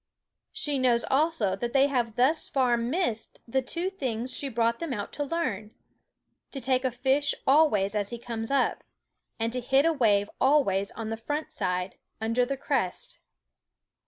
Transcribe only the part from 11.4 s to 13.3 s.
side, under the crest.